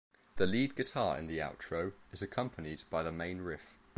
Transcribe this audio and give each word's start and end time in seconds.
The 0.37 0.47
lead 0.47 0.75
guitar 0.75 1.15
in 1.19 1.27
the 1.27 1.37
outro 1.41 1.93
is 2.11 2.23
accompanied 2.23 2.81
by 2.89 3.03
the 3.03 3.11
main 3.11 3.37
riff. 3.41 3.75